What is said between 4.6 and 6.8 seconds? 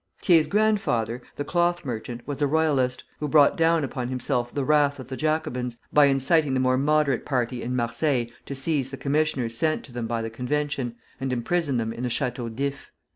wrath of the Jacobins by inciting the more